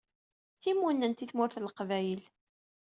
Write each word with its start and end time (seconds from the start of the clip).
Timunent 0.61 1.23
i 1.23 1.25
tmurt 1.31 1.59
n 1.59 1.65
Leqbayel. 1.67 2.23